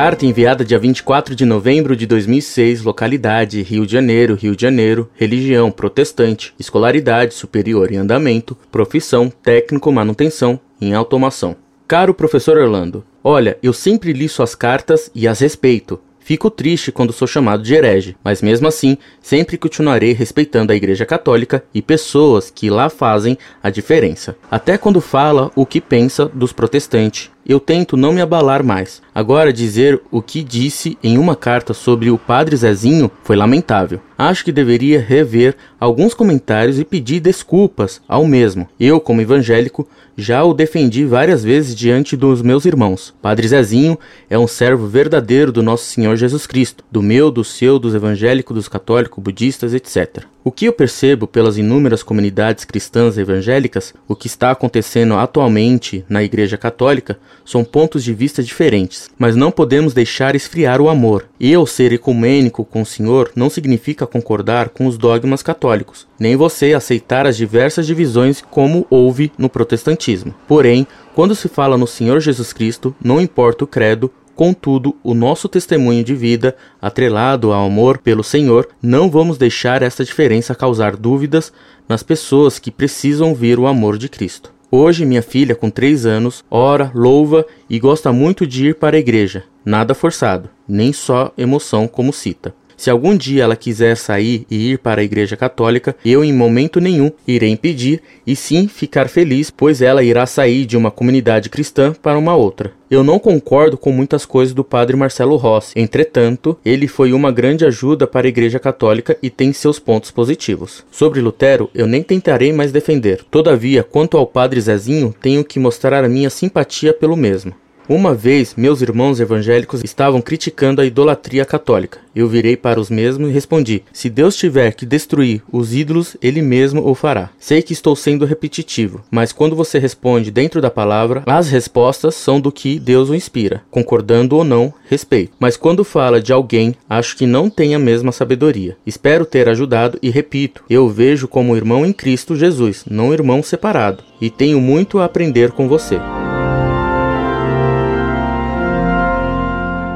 Carta 0.00 0.24
enviada 0.24 0.64
dia 0.64 0.78
24 0.78 1.34
de 1.34 1.44
novembro 1.44 1.96
de 1.96 2.06
2006, 2.06 2.82
localidade 2.82 3.60
Rio 3.62 3.84
de 3.84 3.90
Janeiro, 3.90 4.36
Rio 4.36 4.54
de 4.54 4.62
Janeiro, 4.62 5.10
religião 5.16 5.72
protestante, 5.72 6.54
escolaridade 6.56 7.34
superior 7.34 7.90
em 7.90 7.96
andamento, 7.96 8.56
profissão 8.70 9.28
técnico 9.28 9.90
manutenção 9.90 10.60
em 10.80 10.94
automação. 10.94 11.56
Caro 11.88 12.14
professor 12.14 12.56
Orlando, 12.56 13.04
olha, 13.24 13.58
eu 13.60 13.72
sempre 13.72 14.12
li 14.12 14.28
suas 14.28 14.54
cartas 14.54 15.10
e 15.16 15.26
as 15.26 15.40
respeito. 15.40 16.00
Fico 16.20 16.48
triste 16.48 16.92
quando 16.92 17.12
sou 17.12 17.26
chamado 17.26 17.64
de 17.64 17.74
herege, 17.74 18.14
mas 18.22 18.40
mesmo 18.40 18.68
assim, 18.68 18.98
sempre 19.20 19.58
continuarei 19.58 20.12
respeitando 20.12 20.70
a 20.70 20.76
Igreja 20.76 21.04
Católica 21.04 21.64
e 21.74 21.82
pessoas 21.82 22.50
que 22.50 22.70
lá 22.70 22.88
fazem 22.88 23.36
a 23.60 23.68
diferença. 23.68 24.36
Até 24.48 24.78
quando 24.78 25.00
fala 25.00 25.50
o 25.56 25.66
que 25.66 25.80
pensa 25.80 26.26
dos 26.26 26.52
protestantes 26.52 27.30
eu 27.48 27.58
tento 27.58 27.96
não 27.96 28.12
me 28.12 28.20
abalar 28.20 28.62
mais. 28.62 29.00
Agora, 29.14 29.52
dizer 29.52 30.00
o 30.10 30.20
que 30.20 30.44
disse 30.44 30.98
em 31.02 31.16
uma 31.16 31.34
carta 31.34 31.72
sobre 31.72 32.10
o 32.10 32.18
padre 32.18 32.54
Zezinho 32.54 33.10
foi 33.24 33.36
lamentável. 33.36 34.00
Acho 34.18 34.44
que 34.44 34.52
deveria 34.52 35.00
rever 35.00 35.56
alguns 35.80 36.12
comentários 36.12 36.78
e 36.78 36.84
pedir 36.84 37.20
desculpas 37.20 38.02
ao 38.06 38.26
mesmo. 38.26 38.68
Eu, 38.78 39.00
como 39.00 39.22
evangélico, 39.22 39.88
já 40.16 40.44
o 40.44 40.52
defendi 40.52 41.04
várias 41.04 41.42
vezes 41.42 41.74
diante 41.74 42.16
dos 42.16 42.42
meus 42.42 42.64
irmãos. 42.64 43.14
Padre 43.22 43.48
Zezinho 43.48 43.98
é 44.28 44.38
um 44.38 44.48
servo 44.48 44.86
verdadeiro 44.86 45.50
do 45.50 45.62
nosso 45.62 45.84
Senhor 45.84 46.16
Jesus 46.16 46.46
Cristo, 46.46 46.84
do 46.90 47.00
meu, 47.00 47.30
do 47.30 47.44
seu, 47.44 47.78
dos 47.78 47.94
evangélicos, 47.94 48.54
dos 48.54 48.68
católicos, 48.68 49.22
budistas, 49.22 49.72
etc. 49.72 50.24
O 50.48 50.50
que 50.50 50.64
eu 50.64 50.72
percebo 50.72 51.26
pelas 51.26 51.58
inúmeras 51.58 52.02
comunidades 52.02 52.64
cristãs 52.64 53.18
evangélicas, 53.18 53.92
o 54.08 54.16
que 54.16 54.26
está 54.26 54.50
acontecendo 54.50 55.12
atualmente 55.12 56.06
na 56.08 56.22
Igreja 56.22 56.56
Católica, 56.56 57.18
são 57.44 57.62
pontos 57.62 58.02
de 58.02 58.14
vista 58.14 58.42
diferentes, 58.42 59.10
mas 59.18 59.36
não 59.36 59.50
podemos 59.50 59.92
deixar 59.92 60.34
esfriar 60.34 60.80
o 60.80 60.88
amor. 60.88 61.26
Eu 61.38 61.66
ser 61.66 61.92
ecumênico 61.92 62.64
com 62.64 62.80
o 62.80 62.86
Senhor 62.86 63.30
não 63.36 63.50
significa 63.50 64.06
concordar 64.06 64.70
com 64.70 64.86
os 64.86 64.96
dogmas 64.96 65.42
católicos, 65.42 66.06
nem 66.18 66.34
você 66.34 66.72
aceitar 66.72 67.26
as 67.26 67.36
diversas 67.36 67.86
divisões 67.86 68.40
como 68.40 68.86
houve 68.88 69.30
no 69.36 69.50
protestantismo. 69.50 70.34
Porém, 70.46 70.86
quando 71.14 71.34
se 71.34 71.46
fala 71.46 71.76
no 71.76 71.86
Senhor 71.86 72.20
Jesus 72.20 72.54
Cristo, 72.54 72.96
não 73.04 73.20
importa 73.20 73.64
o 73.64 73.66
credo, 73.66 74.10
Contudo, 74.38 74.94
o 75.02 75.14
nosso 75.14 75.48
testemunho 75.48 76.04
de 76.04 76.14
vida, 76.14 76.54
atrelado 76.80 77.52
ao 77.52 77.66
amor 77.66 77.98
pelo 77.98 78.22
Senhor, 78.22 78.68
não 78.80 79.10
vamos 79.10 79.36
deixar 79.36 79.82
esta 79.82 80.04
diferença 80.04 80.54
causar 80.54 80.94
dúvidas 80.94 81.52
nas 81.88 82.04
pessoas 82.04 82.56
que 82.56 82.70
precisam 82.70 83.34
ver 83.34 83.58
o 83.58 83.66
amor 83.66 83.98
de 83.98 84.08
Cristo. 84.08 84.54
Hoje, 84.70 85.04
minha 85.04 85.22
filha, 85.22 85.56
com 85.56 85.68
três 85.68 86.06
anos, 86.06 86.44
ora, 86.48 86.88
louva 86.94 87.44
e 87.68 87.80
gosta 87.80 88.12
muito 88.12 88.46
de 88.46 88.68
ir 88.68 88.76
para 88.76 88.96
a 88.96 89.00
igreja. 89.00 89.42
Nada 89.64 89.92
forçado, 89.92 90.48
nem 90.68 90.92
só 90.92 91.32
emoção 91.36 91.88
como 91.88 92.12
cita. 92.12 92.54
Se 92.78 92.90
algum 92.90 93.16
dia 93.16 93.42
ela 93.42 93.56
quiser 93.56 93.96
sair 93.96 94.46
e 94.48 94.70
ir 94.70 94.78
para 94.78 95.00
a 95.00 95.04
Igreja 95.04 95.36
Católica, 95.36 95.96
eu 96.04 96.22
em 96.22 96.32
momento 96.32 96.80
nenhum 96.80 97.10
irei 97.26 97.50
impedir 97.50 98.00
e 98.24 98.36
sim 98.36 98.68
ficar 98.68 99.08
feliz, 99.08 99.50
pois 99.50 99.82
ela 99.82 100.00
irá 100.00 100.24
sair 100.26 100.64
de 100.64 100.76
uma 100.76 100.88
comunidade 100.88 101.50
cristã 101.50 101.92
para 101.92 102.16
uma 102.16 102.36
outra. 102.36 102.72
Eu 102.88 103.02
não 103.02 103.18
concordo 103.18 103.76
com 103.76 103.90
muitas 103.90 104.24
coisas 104.24 104.54
do 104.54 104.62
padre 104.62 104.96
Marcelo 104.96 105.34
Rossi, 105.34 105.72
entretanto, 105.74 106.56
ele 106.64 106.86
foi 106.86 107.12
uma 107.12 107.32
grande 107.32 107.66
ajuda 107.66 108.06
para 108.06 108.28
a 108.28 108.30
Igreja 108.30 108.60
Católica 108.60 109.18
e 109.20 109.28
tem 109.28 109.52
seus 109.52 109.80
pontos 109.80 110.12
positivos. 110.12 110.84
Sobre 110.88 111.20
Lutero, 111.20 111.68
eu 111.74 111.86
nem 111.88 112.00
tentarei 112.00 112.52
mais 112.52 112.70
defender. 112.70 113.24
Todavia, 113.28 113.82
quanto 113.82 114.16
ao 114.16 114.24
padre 114.24 114.60
Zezinho, 114.60 115.12
tenho 115.20 115.44
que 115.44 115.58
mostrar 115.58 116.04
a 116.04 116.08
minha 116.08 116.30
simpatia 116.30 116.94
pelo 116.94 117.16
mesmo. 117.16 117.52
Uma 117.88 118.12
vez, 118.12 118.54
meus 118.54 118.82
irmãos 118.82 119.18
evangélicos 119.18 119.82
estavam 119.82 120.20
criticando 120.20 120.82
a 120.82 120.84
idolatria 120.84 121.42
católica. 121.46 122.00
Eu 122.14 122.28
virei 122.28 122.54
para 122.54 122.78
os 122.78 122.90
mesmos 122.90 123.30
e 123.30 123.32
respondi: 123.32 123.82
Se 123.94 124.10
Deus 124.10 124.36
tiver 124.36 124.74
que 124.74 124.84
destruir 124.84 125.42
os 125.50 125.74
ídolos, 125.74 126.14
Ele 126.20 126.42
mesmo 126.42 126.86
o 126.86 126.94
fará. 126.94 127.30
Sei 127.38 127.62
que 127.62 127.72
estou 127.72 127.96
sendo 127.96 128.26
repetitivo, 128.26 129.02
mas 129.10 129.32
quando 129.32 129.56
você 129.56 129.78
responde 129.78 130.30
dentro 130.30 130.60
da 130.60 130.70
palavra, 130.70 131.22
as 131.24 131.48
respostas 131.48 132.14
são 132.14 132.38
do 132.38 132.52
que 132.52 132.78
Deus 132.78 133.08
o 133.08 133.14
inspira, 133.14 133.62
concordando 133.70 134.36
ou 134.36 134.44
não, 134.44 134.70
respeito. 134.86 135.32
Mas 135.40 135.56
quando 135.56 135.82
fala 135.82 136.20
de 136.20 136.30
alguém, 136.30 136.74
acho 136.90 137.16
que 137.16 137.24
não 137.24 137.48
tem 137.48 137.74
a 137.74 137.78
mesma 137.78 138.12
sabedoria. 138.12 138.76
Espero 138.84 139.24
ter 139.24 139.48
ajudado 139.48 139.98
e 140.02 140.10
repito: 140.10 140.62
eu 140.68 140.90
vejo 140.90 141.26
como 141.26 141.56
irmão 141.56 141.86
em 141.86 141.92
Cristo 141.94 142.36
Jesus, 142.36 142.84
não 142.90 143.14
irmão 143.14 143.42
separado, 143.42 144.04
e 144.20 144.28
tenho 144.28 144.60
muito 144.60 144.98
a 144.98 145.06
aprender 145.06 145.52
com 145.52 145.66
você. 145.66 145.98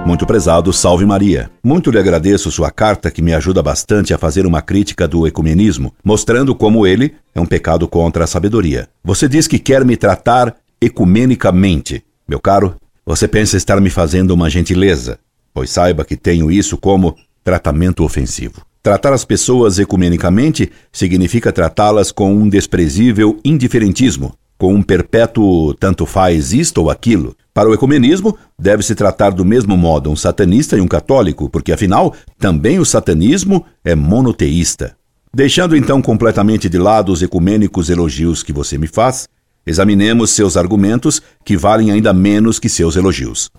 Muito 0.05 0.27
prezado, 0.27 0.73
salve 0.73 1.07
Maria. 1.07 1.49
Muito 1.63 1.91
lhe 1.91 1.99
agradeço 1.99 2.51
sua 2.51 2.73
carta 2.73 3.11
que 3.11 3.23
me 3.23 3.33
ajuda 3.33 3.63
bastante 3.63 4.13
a 4.13 4.19
fazer 4.19 4.45
uma 4.45 4.61
crítica 4.61 5.07
do 5.07 5.27
ecumenismo, 5.29 5.95
mostrando 6.05 6.55
como 6.57 6.87
ele 6.87 7.15
é 7.33 7.41
um 7.41 7.47
pecado 7.47 7.87
contra 7.87 8.25
a 8.25 8.27
sabedoria. 8.27 8.89
Você 9.05 9.29
diz 9.29 9.47
que 9.47 9.61
quer 9.61 9.85
me 9.85 9.97
tratar 9.97 10.57
ecumenicamente. 10.81 12.05
Meu 12.29 12.41
caro, 12.41 12.75
você 13.07 13.29
pensa 13.29 13.57
estar 13.57 13.81
me 13.81 13.91
fazendo 13.91 14.33
uma 14.33 14.51
gentileza, 14.51 15.19
pois 15.55 15.71
saiba 15.71 16.05
que 16.05 16.17
tenho 16.17 16.51
isso 16.51 16.77
como 16.77 17.17
tratamento 17.45 18.05
ofensivo. 18.05 18.61
Tratar 18.83 19.13
as 19.13 19.25
pessoas 19.25 19.79
ecumenicamente 19.79 20.71
significa 20.91 21.53
tratá-las 21.53 22.11
com 22.11 22.35
um 22.35 22.49
desprezível 22.49 23.39
indiferentismo, 23.45 24.35
com 24.63 24.73
um 24.73 24.81
perpétuo 24.81 25.75
tanto 25.75 26.07
faz 26.07 26.53
isto 26.53 26.83
ou 26.83 26.89
aquilo. 26.89 27.37
Para 27.53 27.69
o 27.69 27.75
ecumenismo, 27.75 28.39
deve-se 28.57 28.95
tratar 28.95 29.31
do 29.31 29.45
mesmo 29.45 29.77
modo 29.77 30.09
um 30.09 30.15
satanista 30.15 30.79
e 30.79 30.81
um 30.81 30.87
católico, 30.87 31.51
porque 31.51 31.73
afinal, 31.73 32.15
também 32.39 32.79
o 32.79 32.85
satanismo 32.85 33.67
é 33.85 33.97
monoteísta. 33.97 34.95
Deixando 35.35 35.77
então 35.77 36.01
completamente 36.01 36.69
de 36.69 36.79
lado 36.79 37.11
os 37.11 37.25
ecumênicos 37.25 37.91
elogios 37.91 38.45
que 38.45 38.53
você 38.53 38.79
me 38.79 38.87
faz, 38.87 39.29
examinemos 39.67 40.31
seus 40.31 40.57
argumentos 40.57 41.21
que 41.45 41.57
valem 41.57 41.91
ainda 41.91 42.13
menos 42.13 42.61
que 42.61 42.69
seus 42.69 42.95
elogios. 42.95 43.51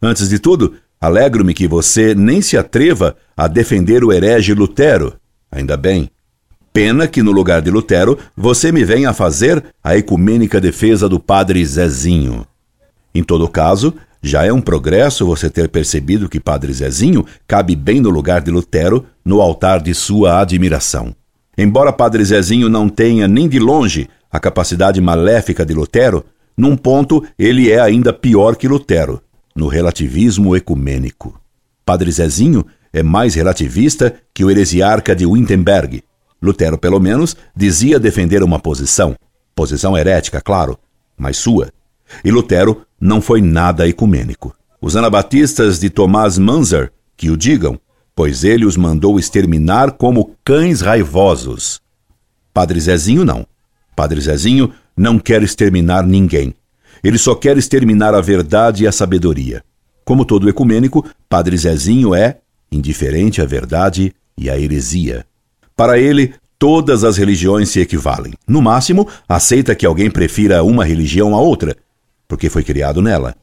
Antes 0.00 0.28
de 0.28 0.38
tudo, 0.38 0.74
alegro-me 1.00 1.52
que 1.52 1.66
você 1.66 2.14
nem 2.14 2.40
se 2.40 2.56
atreva 2.56 3.16
a 3.36 3.48
defender 3.48 4.04
o 4.04 4.12
herege 4.12 4.54
Lutero. 4.54 5.14
Ainda 5.50 5.76
bem, 5.76 6.08
Pena 6.74 7.06
que 7.06 7.22
no 7.22 7.30
lugar 7.30 7.62
de 7.62 7.70
Lutero 7.70 8.18
você 8.36 8.72
me 8.72 8.84
venha 8.84 9.12
fazer 9.12 9.64
a 9.82 9.96
ecumênica 9.96 10.60
defesa 10.60 11.08
do 11.08 11.20
padre 11.20 11.64
Zezinho. 11.64 12.44
Em 13.14 13.22
todo 13.22 13.48
caso, 13.48 13.94
já 14.20 14.44
é 14.44 14.52
um 14.52 14.60
progresso 14.60 15.24
você 15.24 15.48
ter 15.48 15.68
percebido 15.68 16.28
que 16.28 16.40
Padre 16.40 16.72
Zezinho 16.72 17.24
cabe 17.46 17.76
bem 17.76 18.00
no 18.00 18.10
lugar 18.10 18.40
de 18.40 18.50
Lutero 18.50 19.06
no 19.24 19.40
altar 19.40 19.80
de 19.80 19.94
sua 19.94 20.40
admiração. 20.40 21.14
Embora 21.56 21.92
Padre 21.92 22.24
Zezinho 22.24 22.68
não 22.68 22.88
tenha 22.88 23.28
nem 23.28 23.48
de 23.48 23.60
longe 23.60 24.08
a 24.28 24.40
capacidade 24.40 25.00
maléfica 25.00 25.64
de 25.64 25.74
Lutero, 25.74 26.24
num 26.56 26.76
ponto 26.76 27.24
ele 27.38 27.70
é 27.70 27.78
ainda 27.78 28.12
pior 28.12 28.56
que 28.56 28.66
Lutero, 28.66 29.22
no 29.54 29.68
relativismo 29.68 30.56
ecumênico. 30.56 31.40
Padre 31.86 32.10
Zezinho 32.10 32.66
é 32.92 33.00
mais 33.00 33.36
relativista 33.36 34.12
que 34.34 34.44
o 34.44 34.50
heresiarca 34.50 35.14
de 35.14 35.24
Wittenberg, 35.24 36.02
Lutero, 36.42 36.76
pelo 36.76 37.00
menos, 37.00 37.36
dizia 37.56 37.98
defender 37.98 38.42
uma 38.42 38.58
posição, 38.58 39.16
posição 39.54 39.96
herética, 39.96 40.40
claro, 40.40 40.78
mas 41.16 41.36
sua. 41.36 41.70
E 42.24 42.30
Lutero 42.30 42.82
não 43.00 43.20
foi 43.20 43.40
nada 43.40 43.88
ecumênico. 43.88 44.54
Os 44.80 44.96
anabatistas 44.96 45.78
de 45.78 45.88
Tomás 45.88 46.38
Manzer 46.38 46.92
que 47.16 47.30
o 47.30 47.36
digam, 47.36 47.78
pois 48.14 48.44
ele 48.44 48.64
os 48.64 48.76
mandou 48.76 49.18
exterminar 49.18 49.92
como 49.92 50.36
cães 50.44 50.80
raivosos. 50.80 51.80
Padre 52.52 52.80
Zezinho 52.80 53.24
não. 53.24 53.46
Padre 53.96 54.20
Zezinho 54.20 54.72
não 54.96 55.18
quer 55.18 55.42
exterminar 55.42 56.06
ninguém. 56.06 56.54
Ele 57.02 57.18
só 57.18 57.34
quer 57.34 57.56
exterminar 57.56 58.14
a 58.14 58.20
verdade 58.20 58.84
e 58.84 58.86
a 58.86 58.92
sabedoria. 58.92 59.62
Como 60.04 60.24
todo 60.24 60.48
ecumênico, 60.48 61.04
Padre 61.28 61.56
Zezinho 61.56 62.14
é 62.14 62.38
indiferente 62.70 63.40
à 63.40 63.44
verdade 63.44 64.12
e 64.36 64.50
à 64.50 64.58
heresia. 64.58 65.24
Para 65.76 65.98
ele, 65.98 66.34
todas 66.58 67.02
as 67.02 67.16
religiões 67.16 67.68
se 67.68 67.80
equivalem. 67.80 68.32
No 68.46 68.62
máximo, 68.62 69.08
aceita 69.28 69.74
que 69.74 69.84
alguém 69.84 70.10
prefira 70.10 70.62
uma 70.62 70.84
religião 70.84 71.34
a 71.34 71.40
outra, 71.40 71.76
porque 72.28 72.48
foi 72.48 72.62
criado 72.62 73.02
nela. 73.02 73.34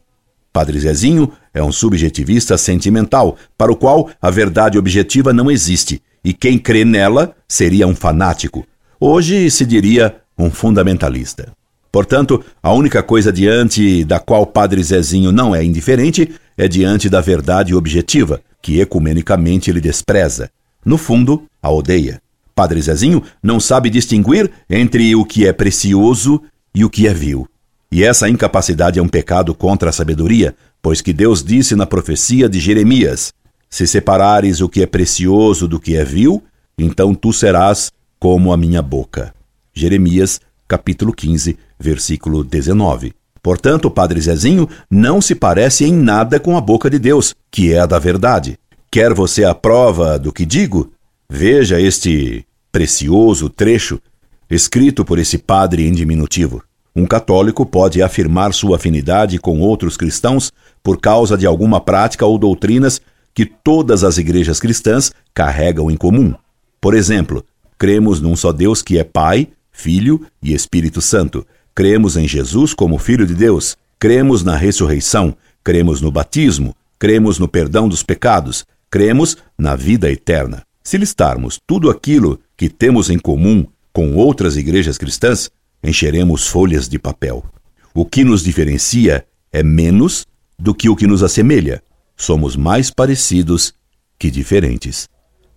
Padre 0.53 0.79
Zezinho 0.79 1.31
é 1.53 1.63
um 1.63 1.71
subjetivista 1.71 2.57
sentimental, 2.57 3.37
para 3.57 3.71
o 3.71 3.75
qual 3.75 4.09
a 4.21 4.29
verdade 4.29 4.77
objetiva 4.77 5.31
não 5.31 5.49
existe, 5.49 6.01
e 6.23 6.33
quem 6.33 6.57
crê 6.57 6.83
nela 6.85 7.35
seria 7.47 7.87
um 7.87 7.95
fanático. 7.95 8.65
Hoje 8.99 9.49
se 9.49 9.65
diria 9.65 10.17
um 10.37 10.51
fundamentalista. 10.51 11.51
Portanto, 11.91 12.43
a 12.63 12.71
única 12.71 13.03
coisa 13.03 13.31
diante 13.31 14.05
da 14.05 14.19
qual 14.19 14.45
Padre 14.45 14.81
Zezinho 14.81 15.31
não 15.31 15.53
é 15.53 15.63
indiferente 15.63 16.33
é 16.57 16.67
diante 16.67 17.09
da 17.09 17.19
verdade 17.19 17.75
objetiva, 17.75 18.41
que 18.61 18.79
ecumenicamente 18.79 19.69
ele 19.69 19.81
despreza. 19.81 20.49
No 20.85 20.97
fundo, 20.97 21.43
a 21.61 21.69
odeia. 21.69 22.21
Padre 22.55 22.81
Zezinho 22.81 23.23
não 23.41 23.59
sabe 23.59 23.89
distinguir 23.89 24.51
entre 24.69 25.15
o 25.15 25.25
que 25.25 25.47
é 25.47 25.53
precioso 25.53 26.41
e 26.73 26.83
o 26.83 26.89
que 26.89 27.07
é 27.07 27.13
vil. 27.13 27.47
E 27.91 28.03
essa 28.03 28.29
incapacidade 28.29 28.99
é 28.99 29.01
um 29.01 29.07
pecado 29.07 29.53
contra 29.53 29.89
a 29.89 29.93
sabedoria, 29.93 30.55
pois 30.81 31.01
que 31.01 31.11
Deus 31.11 31.43
disse 31.43 31.75
na 31.75 31.85
profecia 31.85 32.47
de 32.47 32.59
Jeremias: 32.59 33.33
Se 33.69 33.85
separares 33.85 34.61
o 34.61 34.69
que 34.69 34.81
é 34.81 34.85
precioso 34.85 35.67
do 35.67 35.79
que 35.79 35.97
é 35.97 36.05
vil, 36.05 36.43
então 36.77 37.13
tu 37.13 37.33
serás 37.33 37.91
como 38.19 38.53
a 38.53 38.57
minha 38.57 38.81
boca. 38.81 39.33
Jeremias, 39.73 40.39
capítulo 40.67 41.11
15, 41.13 41.57
versículo 41.79 42.43
19. 42.43 43.13
Portanto, 43.41 43.85
o 43.85 43.91
Padre 43.91 44.21
Zezinho 44.21 44.69
não 44.89 45.19
se 45.19 45.33
parece 45.33 45.83
em 45.83 45.93
nada 45.93 46.39
com 46.39 46.55
a 46.55 46.61
boca 46.61 46.89
de 46.89 46.99
Deus, 46.99 47.33
que 47.49 47.73
é 47.73 47.79
a 47.79 47.85
da 47.85 47.97
verdade. 47.97 48.57
Quer 48.91 49.13
você 49.13 49.43
a 49.43 49.55
prova 49.55 50.19
do 50.19 50.31
que 50.31 50.45
digo? 50.45 50.91
Veja 51.33 51.79
este 51.79 52.45
precioso 52.73 53.47
trecho 53.47 54.01
escrito 54.49 55.05
por 55.05 55.17
esse 55.17 55.37
padre 55.37 55.87
em 55.87 55.93
diminutivo. 55.93 56.61
Um 56.93 57.05
católico 57.05 57.65
pode 57.65 58.01
afirmar 58.01 58.53
sua 58.53 58.75
afinidade 58.75 59.39
com 59.39 59.61
outros 59.61 59.95
cristãos 59.95 60.51
por 60.83 60.99
causa 60.99 61.37
de 61.37 61.45
alguma 61.45 61.79
prática 61.79 62.25
ou 62.25 62.37
doutrinas 62.37 62.99
que 63.33 63.45
todas 63.45 64.03
as 64.03 64.17
igrejas 64.17 64.59
cristãs 64.59 65.13
carregam 65.33 65.89
em 65.89 65.95
comum. 65.95 66.33
Por 66.81 66.93
exemplo, 66.93 67.45
cremos 67.77 68.19
num 68.19 68.35
só 68.35 68.51
Deus 68.51 68.81
que 68.81 68.99
é 68.99 69.03
Pai, 69.05 69.47
Filho 69.71 70.27
e 70.43 70.53
Espírito 70.53 70.99
Santo. 70.99 71.47
Cremos 71.73 72.17
em 72.17 72.27
Jesus 72.27 72.73
como 72.73 72.97
Filho 72.97 73.25
de 73.25 73.35
Deus. 73.35 73.77
Cremos 73.97 74.43
na 74.43 74.57
ressurreição. 74.57 75.33
Cremos 75.63 76.01
no 76.01 76.11
batismo. 76.11 76.75
Cremos 76.99 77.39
no 77.39 77.47
perdão 77.47 77.87
dos 77.87 78.03
pecados. 78.03 78.65
Cremos 78.89 79.37
na 79.57 79.77
vida 79.77 80.11
eterna. 80.11 80.63
Se 80.91 80.97
listarmos 80.97 81.57
tudo 81.65 81.89
aquilo 81.89 82.37
que 82.57 82.67
temos 82.67 83.09
em 83.09 83.17
comum 83.17 83.65
com 83.93 84.13
outras 84.13 84.57
igrejas 84.57 84.97
cristãs, 84.97 85.49
encheremos 85.81 86.47
folhas 86.47 86.89
de 86.89 86.99
papel. 86.99 87.45
O 87.93 88.03
que 88.05 88.25
nos 88.25 88.43
diferencia 88.43 89.25
é 89.53 89.63
menos 89.63 90.25
do 90.59 90.75
que 90.75 90.89
o 90.89 90.95
que 90.97 91.07
nos 91.07 91.23
assemelha. 91.23 91.81
Somos 92.17 92.57
mais 92.57 92.91
parecidos 92.91 93.73
que 94.19 94.29
diferentes. 94.29 95.07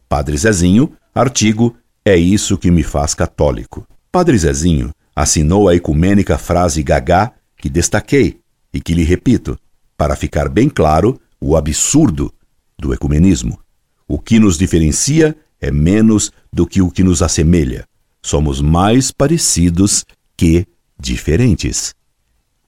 Padre 0.09 0.37
Zezinho, 0.37 0.93
artigo 1.13 1.77
É 2.05 2.17
isso 2.17 2.57
que 2.57 2.71
me 2.71 2.85
faz 2.85 3.13
católico. 3.13 3.85
Padre 4.13 4.39
Zezinho 4.39 4.93
assinou 5.17 5.69
a 5.69 5.75
ecumênica 5.75 6.39
frase 6.39 6.81
gagá 6.81 7.33
que 7.57 7.69
destaquei 7.69 8.39
e 8.73 8.81
que 8.81 8.95
lhe 8.95 9.03
repito, 9.03 9.59
para 9.99 10.15
ficar 10.15 10.49
bem 10.49 10.69
claro 10.69 11.21
o 11.41 11.57
absurdo 11.57 12.33
do 12.79 12.95
ecumenismo. 12.95 13.64
O 14.07 14.19
que 14.19 14.39
nos 14.39 14.59
diferencia 14.59 15.37
é 15.61 15.71
menos 15.71 16.31
do 16.53 16.67
que 16.67 16.83
o 16.83 16.91
que 16.91 17.03
nos 17.03 17.23
assemelha. 17.23 17.87
Somos 18.23 18.61
mais 18.61 19.11
parecidos 19.11 20.05
que 20.37 20.67
diferentes. 20.99 21.95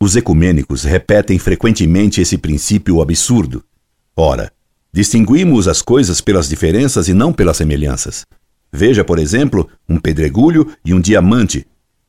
Os 0.00 0.16
ecumênicos 0.16 0.84
repetem 0.84 1.38
frequentemente 1.38 2.20
esse 2.20 2.36
princípio 2.36 3.00
absurdo. 3.00 3.64
Ora, 4.14 4.52
distinguimos 4.92 5.68
as 5.68 5.82
coisas 5.82 6.20
pelas 6.20 6.48
diferenças 6.48 7.08
e 7.08 7.14
não 7.14 7.32
pelas 7.32 7.56
semelhanças. 7.56 8.26
Veja, 8.72 9.04
por 9.04 9.18
exemplo, 9.18 9.68
um 9.88 9.98
pedregulho 9.98 10.70
e 10.84 10.92
um 10.92 11.00
diamante. 11.00 11.66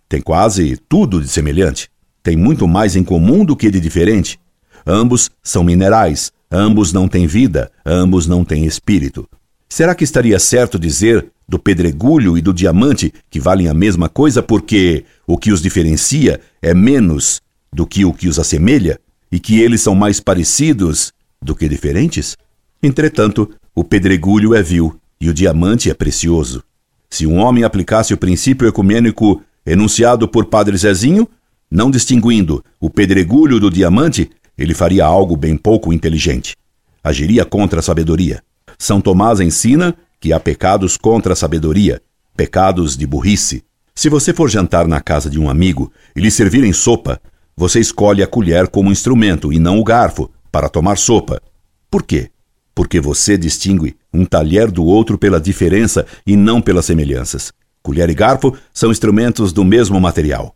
Tem 0.10 0.22
quase 0.22 0.78
tudo 0.90 1.22
de 1.22 1.28
semelhante. 1.28 1.90
Tem 2.24 2.36
muito 2.36 2.68
mais 2.68 2.96
em 2.96 3.04
comum 3.04 3.46
do 3.46 3.56
que 3.56 3.72
de 3.72 3.80
diferente. 3.80 4.40
Ambos 4.86 5.30
são 5.44 5.64
minerais, 5.64 6.32
ambos 6.52 6.94
não 6.94 7.08
têm 7.08 7.28
vida, 7.28 7.72
ambos 7.86 8.28
não 8.28 8.44
têm 8.44 8.66
espírito. 8.66 9.28
Será 9.70 9.94
que 9.94 10.04
estaria 10.04 10.40
certo 10.40 10.80
dizer 10.80 11.28
do 11.48 11.60
pedregulho 11.60 12.38
e 12.38 12.42
do 12.42 12.54
diamante 12.54 13.14
que 13.30 13.40
valem 13.40 13.68
a 13.68 13.74
mesma 13.74 14.10
coisa 14.10 14.42
porque 14.42 15.06
o 15.26 15.38
que 15.38 15.52
os 15.52 15.62
diferencia 15.62 16.40
é 16.62 16.74
menos 16.74 17.42
do 17.72 17.86
que 17.86 18.06
o 18.06 18.14
que 18.14 18.28
os 18.28 18.40
assemelha 18.40 19.00
e 19.32 19.40
que 19.40 19.60
eles 19.60 19.82
são 19.82 19.94
mais 19.94 20.20
parecidos 20.20 21.12
do 21.42 21.56
que 21.56 21.68
diferentes? 21.68 22.38
Entretanto, 22.82 23.50
o 23.76 23.84
pedregulho 23.84 24.56
é 24.56 24.62
vil 24.62 25.00
e 25.20 25.30
o 25.30 25.34
diamante 25.34 25.90
é 25.90 25.94
precioso. 25.94 26.64
Se 27.10 27.26
um 27.26 27.38
homem 27.38 27.64
aplicasse 27.64 28.14
o 28.14 28.18
princípio 28.18 28.68
ecumênico 28.68 29.42
enunciado 29.66 30.28
por 30.28 30.46
Padre 30.46 30.78
Zezinho, 30.78 31.28
não 31.70 31.92
distinguindo 31.92 32.64
o 32.80 32.90
pedregulho 32.90 33.60
do 33.60 33.70
diamante, 33.70 34.30
ele 34.58 34.74
faria 34.74 35.06
algo 35.06 35.38
bem 35.38 35.56
pouco 35.56 35.94
inteligente. 35.94 36.56
Agiria 37.04 37.46
contra 37.46 37.80
a 37.80 37.84
sabedoria. 37.84 38.42
São 38.78 39.00
Tomás 39.00 39.40
ensina 39.40 39.96
que 40.20 40.34
há 40.34 40.40
pecados 40.40 40.98
contra 40.98 41.34
a 41.34 41.36
sabedoria, 41.36 42.02
pecados 42.36 42.98
de 42.98 43.06
burrice. 43.06 43.64
Se 43.94 44.10
você 44.10 44.34
for 44.34 44.50
jantar 44.50 44.88
na 44.88 45.00
casa 45.00 45.30
de 45.30 45.40
um 45.40 45.50
amigo 45.50 45.92
e 46.16 46.22
lhe 46.22 46.30
servirem 46.30 46.74
sopa, 46.74 47.20
você 47.56 47.80
escolhe 47.80 48.22
a 48.22 48.28
colher 48.28 48.68
como 48.68 48.92
instrumento 48.92 49.52
e 49.52 49.58
não 49.58 49.80
o 49.80 49.84
garfo 49.84 50.30
para 50.52 50.70
tomar 50.70 50.98
sopa. 50.98 51.42
Por 51.90 52.04
quê? 52.04 52.30
Porque 52.76 53.00
você 53.00 53.38
distingue 53.38 53.96
um 54.14 54.26
talher 54.26 54.70
do 54.70 54.86
outro 54.86 55.18
pela 55.18 55.42
diferença 55.42 56.06
e 56.26 56.36
não 56.36 56.62
pelas 56.62 56.86
semelhanças. 56.86 57.52
Colher 57.82 58.10
e 58.10 58.14
garfo 58.14 58.54
são 58.74 58.92
instrumentos 58.92 59.52
do 59.52 59.64
mesmo 59.64 60.00
material. 60.00 60.56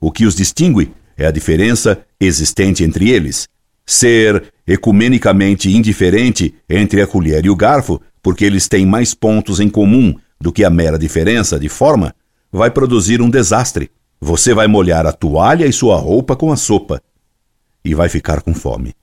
O 0.00 0.10
que 0.10 0.26
os 0.26 0.34
distingue 0.34 0.92
é 1.22 1.26
a 1.26 1.30
diferença 1.30 2.04
existente 2.20 2.82
entre 2.82 3.10
eles. 3.10 3.48
Ser 3.86 4.52
ecumenicamente 4.66 5.70
indiferente 5.70 6.54
entre 6.68 7.00
a 7.00 7.06
colher 7.06 7.44
e 7.44 7.50
o 7.50 7.56
garfo, 7.56 8.00
porque 8.22 8.44
eles 8.44 8.68
têm 8.68 8.84
mais 8.84 9.14
pontos 9.14 9.60
em 9.60 9.68
comum 9.68 10.14
do 10.40 10.52
que 10.52 10.64
a 10.64 10.70
mera 10.70 10.98
diferença 10.98 11.58
de 11.58 11.68
forma, 11.68 12.14
vai 12.50 12.70
produzir 12.70 13.22
um 13.22 13.30
desastre. 13.30 13.90
Você 14.20 14.52
vai 14.52 14.66
molhar 14.66 15.06
a 15.06 15.12
toalha 15.12 15.66
e 15.66 15.72
sua 15.72 15.96
roupa 15.96 16.36
com 16.36 16.52
a 16.52 16.56
sopa 16.56 17.00
e 17.84 17.94
vai 17.94 18.08
ficar 18.08 18.42
com 18.42 18.54
fome. 18.54 18.94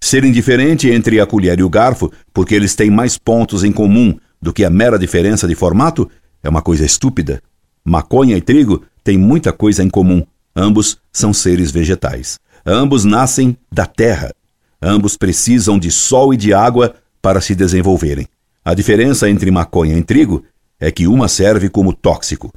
Ser 0.00 0.24
indiferente 0.24 0.88
entre 0.88 1.20
a 1.20 1.26
colher 1.26 1.58
e 1.58 1.62
o 1.62 1.70
garfo, 1.70 2.12
porque 2.32 2.54
eles 2.54 2.74
têm 2.74 2.90
mais 2.90 3.16
pontos 3.16 3.64
em 3.64 3.72
comum 3.72 4.16
do 4.40 4.52
que 4.52 4.64
a 4.64 4.70
mera 4.70 4.98
diferença 4.98 5.48
de 5.48 5.54
formato, 5.54 6.08
é 6.42 6.48
uma 6.48 6.62
coisa 6.62 6.84
estúpida. 6.84 7.42
Maconha 7.84 8.36
e 8.36 8.40
trigo 8.40 8.84
têm 9.02 9.18
muita 9.18 9.52
coisa 9.52 9.82
em 9.82 9.90
comum. 9.90 10.24
Ambos 10.54 10.98
são 11.12 11.32
seres 11.32 11.70
vegetais. 11.70 12.38
Ambos 12.64 13.04
nascem 13.04 13.56
da 13.70 13.86
terra. 13.86 14.34
Ambos 14.82 15.16
precisam 15.16 15.78
de 15.78 15.90
sol 15.90 16.34
e 16.34 16.36
de 16.36 16.52
água 16.52 16.94
para 17.22 17.40
se 17.40 17.54
desenvolverem. 17.54 18.26
A 18.64 18.74
diferença 18.74 19.28
entre 19.28 19.50
maconha 19.50 19.96
e 19.96 20.02
trigo 20.02 20.44
é 20.78 20.90
que 20.90 21.06
uma 21.06 21.28
serve 21.28 21.68
como 21.68 21.92
tóxico. 21.92 22.52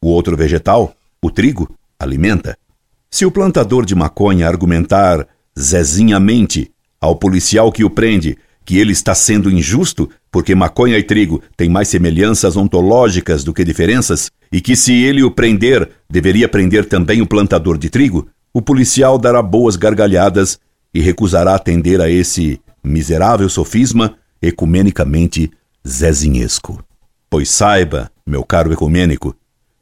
O 0.00 0.08
outro 0.08 0.36
vegetal, 0.36 0.94
o 1.22 1.30
trigo, 1.30 1.72
alimenta. 1.98 2.56
Se 3.10 3.24
o 3.24 3.30
plantador 3.30 3.84
de 3.84 3.94
maconha 3.94 4.48
argumentar 4.48 5.26
zezinhamente 5.58 6.70
ao 7.00 7.16
policial 7.16 7.70
que 7.70 7.84
o 7.84 7.90
prende 7.90 8.36
que 8.64 8.78
ele 8.78 8.92
está 8.92 9.14
sendo 9.14 9.50
injusto 9.50 10.08
porque 10.32 10.54
maconha 10.54 10.98
e 10.98 11.02
trigo 11.02 11.42
têm 11.58 11.68
mais 11.68 11.88
semelhanças 11.88 12.56
ontológicas 12.56 13.44
do 13.44 13.52
que 13.52 13.62
diferenças, 13.62 14.30
e 14.50 14.62
que 14.62 14.74
se 14.74 14.94
ele 14.94 15.22
o 15.22 15.30
prender, 15.30 15.90
deveria 16.10 16.48
prender 16.48 16.88
também 16.88 17.20
o 17.20 17.26
plantador 17.26 17.76
de 17.76 17.90
trigo, 17.90 18.26
o 18.52 18.62
policial 18.62 19.18
dará 19.18 19.42
boas 19.42 19.76
gargalhadas 19.76 20.58
e 20.94 21.00
recusará 21.00 21.54
atender 21.54 22.00
a 22.00 22.10
esse 22.10 22.58
miserável 22.82 23.48
sofisma 23.48 24.16
ecumenicamente 24.40 25.50
zezinhesco. 25.86 26.82
Pois 27.28 27.50
saiba, 27.50 28.10
meu 28.26 28.42
caro 28.42 28.72
ecumênico, 28.72 29.36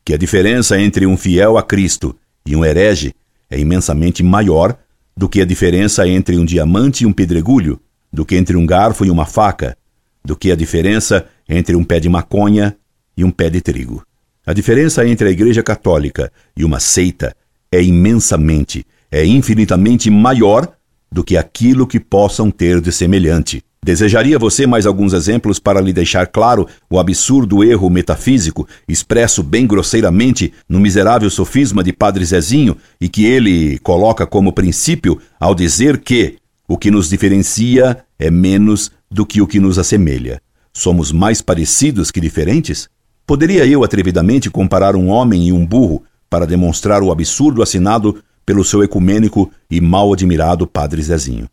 que 0.05 0.15
a 0.15 0.17
diferença 0.17 0.81
entre 0.81 1.07
um 1.07 1.17
fiel 1.17 1.59
a 1.59 1.63
Cristo 1.63 2.15
e 2.45 2.57
um 2.57 2.65
herege 2.65 3.15
é 3.49 3.59
imensamente 3.59 4.23
maior 4.23 4.77
do 5.17 5.29
que 5.29 5.41
a 5.41 5.45
diferença 5.45 6.09
entre 6.09 6.37
um 6.37 6.45
diamante 6.45 7.05
e 7.05 7.07
um 7.07 7.13
pedregulho, 7.13 7.81
do 8.13 8.25
que 8.25 8.37
entre 8.37 8.57
um 8.57 8.67
garfo 8.67 9.05
e 9.05 9.11
uma 9.11 9.27
faca, 9.27 9.77
do 10.25 10.37
que 10.37 10.53
a 10.53 10.57
diferença 10.57 11.27
entre 11.49 11.75
um 11.77 11.85
pé 11.85 12.01
de 12.01 12.09
maconha 12.09 12.77
e 13.17 13.25
um 13.25 13.31
pé 13.31 13.51
de 13.51 13.61
trigo. 13.61 14.03
A 14.47 14.53
diferença 14.53 15.07
entre 15.07 15.29
a 15.29 15.31
Igreja 15.31 15.63
Católica 15.63 16.33
e 16.57 16.65
uma 16.65 16.81
seita 16.81 17.35
é 17.71 17.83
imensamente, 17.83 18.85
é 19.11 19.25
infinitamente 19.25 20.11
maior 20.11 20.69
do 21.13 21.23
que 21.25 21.37
aquilo 21.37 21.87
que 21.87 22.01
possam 22.01 22.51
ter 22.51 22.81
de 22.81 22.93
semelhante. 22.93 23.63
Desejaria 23.83 24.39
você 24.39 24.67
mais 24.67 24.85
alguns 24.85 25.15
exemplos 25.15 25.59
para 25.59 25.81
lhe 25.81 25.93
deixar 25.93 26.27
claro 26.27 26.69
o 26.91 26.99
absurdo 26.99 27.65
erro 27.65 27.89
metafísico 27.89 28.69
expresso 28.87 29.43
bem 29.43 29.67
grosseiramente 29.67 30.53
no 30.69 30.79
miserável 30.79 31.31
sofisma 31.31 31.83
de 31.83 31.91
Padre 31.91 32.25
Zezinho 32.25 32.77
e 33.01 33.09
que 33.09 33.25
ele 33.25 33.79
coloca 33.79 34.27
como 34.27 34.53
princípio 34.53 35.19
ao 35.39 35.55
dizer 35.55 35.99
que 35.99 36.37
o 36.69 36.77
que 36.77 36.91
nos 36.91 37.09
diferencia 37.09 38.05
é 38.19 38.31
menos 38.31 38.93
do 39.11 39.27
que 39.27 39.43
o 39.43 39.47
que 39.47 39.59
nos 39.59 39.79
assemelha. 39.79 40.41
Somos 40.73 41.11
mais 41.11 41.43
parecidos 41.43 42.11
que 42.11 42.21
diferentes? 42.21 42.89
Poderia 43.27 43.67
eu 43.67 43.83
atrevidamente 43.83 44.51
comparar 44.51 44.95
um 44.95 45.09
homem 45.09 45.49
e 45.49 45.53
um 45.53 45.67
burro 45.67 46.03
para 46.29 46.47
demonstrar 46.47 47.03
o 47.03 47.11
absurdo 47.11 47.63
assinado 47.63 48.23
pelo 48.47 48.65
seu 48.65 48.83
ecumênico 48.83 49.51
e 49.71 49.81
mal 49.81 50.13
admirado 50.13 50.67
Padre 50.67 51.03
Zezinho. 51.03 51.49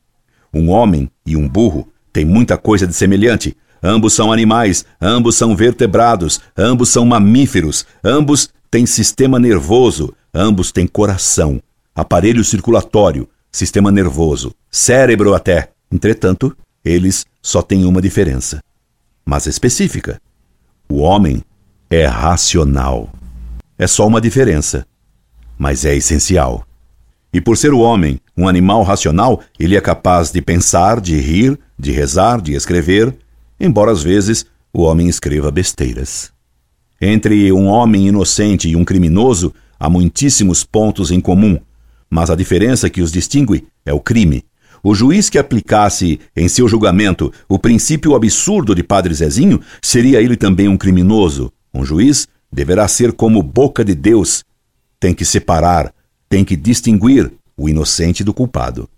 Um 0.54 0.70
homem 0.70 1.10
e 1.26 1.36
um 1.36 1.48
burro 1.48 1.88
têm 2.14 2.26
muita 2.26 2.58
coisa 2.58 2.88
de 2.88 2.94
semelhante. 2.94 3.56
Ambos 3.82 4.14
são 4.14 4.32
animais, 4.32 4.86
ambos 5.02 5.36
são 5.36 5.56
vertebrados, 5.56 6.40
ambos 6.58 6.90
são 6.90 7.06
mamíferos, 7.06 7.86
ambos 8.04 8.50
têm 8.72 8.86
sistema 8.86 9.40
nervoso, 9.40 10.14
ambos 10.34 10.72
têm 10.72 10.88
coração, 10.88 11.62
aparelho 11.94 12.44
circulatório, 12.44 13.28
sistema 13.52 13.92
nervoso, 13.92 14.54
cérebro 14.72 15.34
até. 15.34 15.70
Entretanto, 15.92 16.56
eles 16.88 17.26
só 17.42 17.62
têm 17.62 17.86
uma 17.86 18.02
diferença, 18.02 18.62
mas 19.26 19.46
específica. 19.46 20.22
O 20.90 20.98
homem 20.98 21.44
é 21.90 22.06
racional. 22.06 23.10
É 23.78 23.88
só 23.88 24.08
uma 24.08 24.22
diferença, 24.22 24.86
mas 25.58 25.86
é 25.86 25.96
essencial. 25.96 26.66
E 27.34 27.42
por 27.42 27.58
ser 27.58 27.74
o 27.74 27.80
homem 27.80 28.20
um 28.36 28.48
animal 28.48 28.84
racional, 28.84 29.42
ele 29.60 29.76
é 29.76 29.82
capaz 29.82 30.32
de 30.32 30.42
pensar, 30.42 31.02
de 31.02 31.20
rir, 31.20 31.60
de 31.78 31.92
rezar, 31.92 32.42
de 32.42 32.54
escrever, 32.54 33.16
embora 33.60 33.92
às 33.92 34.02
vezes 34.02 34.46
o 34.72 34.84
homem 34.84 35.08
escreva 35.08 35.52
besteiras. 35.52 36.32
Entre 37.00 37.52
um 37.52 37.68
homem 37.68 38.08
inocente 38.08 38.70
e 38.70 38.76
um 38.76 38.86
criminoso 38.86 39.54
há 39.80 39.90
muitíssimos 39.90 40.64
pontos 40.64 41.12
em 41.12 41.20
comum, 41.20 41.60
mas 42.10 42.30
a 42.30 42.36
diferença 42.36 42.90
que 42.90 43.02
os 43.02 43.12
distingue 43.12 43.68
é 43.86 43.94
o 43.94 44.00
crime. 44.00 44.44
O 44.84 44.94
juiz 44.94 45.30
que 45.30 45.38
aplicasse 45.38 46.20
em 46.36 46.48
seu 46.48 46.68
julgamento 46.68 47.32
o 47.48 47.58
princípio 47.58 48.16
absurdo 48.16 48.76
de 48.76 48.84
Padre 48.84 49.14
Zezinho 49.14 49.60
seria 49.82 50.22
ele 50.22 50.36
também 50.36 50.68
um 50.68 50.78
criminoso. 50.78 51.52
Um 51.74 51.84
juiz 51.84 52.28
deverá 52.52 52.88
ser 52.88 53.12
como 53.14 53.42
boca 53.42 53.84
de 53.84 53.96
Deus. 53.96 54.44
Tem 55.00 55.14
que 55.14 55.26
separar, 55.26 55.94
tem 56.30 56.44
que 56.44 56.56
distinguir 56.56 57.32
o 57.56 57.68
inocente 57.68 58.24
do 58.24 58.34
culpado. 58.34 58.90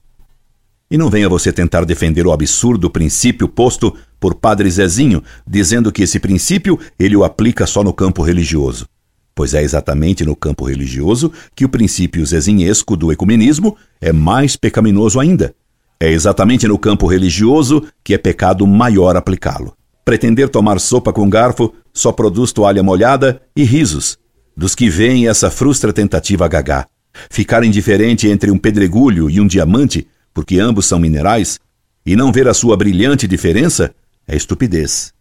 E 0.91 0.97
não 0.97 1.09
venha 1.09 1.29
você 1.29 1.51
tentar 1.51 1.85
defender 1.85 2.25
o 2.25 2.31
absurdo 2.31 2.89
princípio 2.89 3.47
posto 3.47 3.95
por 4.19 4.35
Padre 4.35 4.69
Zezinho, 4.69 5.23
dizendo 5.47 5.91
que 5.91 6.03
esse 6.03 6.19
princípio 6.19 6.79
ele 6.97 7.15
o 7.15 7.23
aplica 7.23 7.67
só 7.67 7.83
no 7.83 7.93
campo 7.93 8.23
religioso. 8.23 8.87
Pois 9.35 9.53
é 9.53 9.61
exatamente 9.61 10.25
no 10.25 10.35
campo 10.35 10.65
religioso 10.65 11.31
que 11.55 11.63
o 11.63 11.69
princípio 11.69 12.25
zezinhesco 12.25 12.97
do 12.97 13.11
ecumenismo 13.11 13.77
é 14.01 14.11
mais 14.11 14.57
pecaminoso 14.57 15.19
ainda. 15.19 15.55
É 15.99 16.09
exatamente 16.09 16.67
no 16.67 16.77
campo 16.77 17.07
religioso 17.07 17.85
que 18.03 18.13
é 18.13 18.17
pecado 18.17 18.65
maior 18.65 19.17
aplicá-lo. 19.17 19.73
Pretender 20.05 20.49
tomar 20.49 20.79
sopa 20.79 21.11
com 21.11 21.29
garfo 21.29 21.73
só 21.93 22.11
produz 22.11 22.51
toalha 22.53 22.81
molhada 22.81 23.41
e 23.55 23.63
risos 23.63 24.17
dos 24.55 24.75
que 24.75 24.89
veem 24.89 25.27
essa 25.27 25.49
frustra 25.49 25.93
tentativa 25.93 26.47
gagá. 26.47 26.85
Ficar 27.29 27.63
indiferente 27.63 28.27
entre 28.27 28.51
um 28.51 28.57
pedregulho 28.57 29.29
e 29.29 29.39
um 29.39 29.47
diamante 29.47 30.05
porque 30.33 30.59
ambos 30.59 30.85
são 30.85 30.99
minerais, 30.99 31.59
e 32.05 32.15
não 32.15 32.31
ver 32.31 32.47
a 32.47 32.53
sua 32.53 32.77
brilhante 32.77 33.27
diferença 33.27 33.93
é 34.27 34.35
estupidez. 34.35 35.13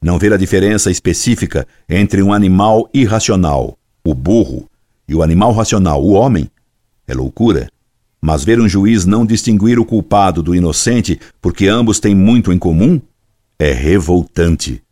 Não 0.00 0.18
ver 0.18 0.32
a 0.32 0.36
diferença 0.36 0.90
específica 0.90 1.66
entre 1.88 2.22
um 2.22 2.32
animal 2.32 2.88
irracional, 2.92 3.78
o 4.04 4.14
burro, 4.14 4.68
e 5.08 5.14
o 5.14 5.22
animal 5.22 5.52
racional, 5.52 6.02
o 6.04 6.12
homem, 6.12 6.50
é 7.06 7.14
loucura. 7.14 7.68
Mas 8.24 8.44
ver 8.44 8.60
um 8.60 8.68
juiz 8.68 9.04
não 9.04 9.26
distinguir 9.26 9.80
o 9.80 9.84
culpado 9.84 10.42
do 10.42 10.54
inocente 10.54 11.18
porque 11.40 11.66
ambos 11.66 11.98
têm 11.98 12.14
muito 12.14 12.52
em 12.52 12.58
comum 12.58 13.00
é 13.58 13.72
revoltante. 13.72 14.82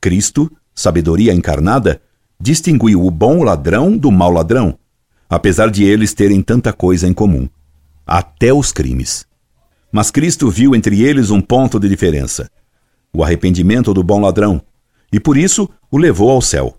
Cristo, 0.00 0.52
sabedoria 0.74 1.32
encarnada, 1.32 2.00
distinguiu 2.38 3.04
o 3.04 3.10
bom 3.10 3.42
ladrão 3.42 3.96
do 3.96 4.12
mau 4.12 4.30
ladrão, 4.30 4.78
apesar 5.28 5.70
de 5.70 5.84
eles 5.84 6.12
terem 6.12 6.42
tanta 6.42 6.72
coisa 6.72 7.08
em 7.08 7.14
comum 7.14 7.48
até 8.06 8.52
os 8.52 8.72
crimes. 8.72 9.26
Mas 9.90 10.10
Cristo 10.10 10.50
viu 10.50 10.74
entre 10.74 11.02
eles 11.02 11.30
um 11.30 11.40
ponto 11.40 11.78
de 11.80 11.88
diferença: 11.88 12.50
o 13.12 13.24
arrependimento 13.24 13.94
do 13.94 14.02
bom 14.02 14.20
ladrão, 14.20 14.60
e 15.12 15.18
por 15.18 15.36
isso 15.36 15.68
o 15.90 15.96
levou 15.96 16.30
ao 16.30 16.42
céu. 16.42 16.76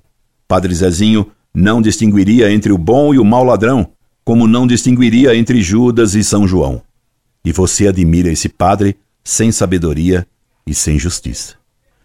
Padre 0.48 0.74
Zezinho 0.76 1.32
não 1.54 1.82
distinguiria 1.82 2.52
entre 2.52 2.72
o 2.72 2.78
bom 2.78 3.14
e 3.14 3.18
o 3.18 3.26
mau 3.26 3.44
ladrão, 3.44 3.90
como 4.26 4.48
não 4.48 4.66
distinguiria 4.66 5.36
entre 5.36 5.62
Judas 5.62 6.16
e 6.16 6.24
São 6.24 6.48
João. 6.48 6.82
E 7.46 7.52
você 7.52 7.88
admira 7.88 8.32
esse 8.32 8.50
padre 8.50 8.98
sem 9.24 9.52
sabedoria 9.52 10.26
e 10.66 10.74
sem 10.74 10.98
justiça. 10.98 11.54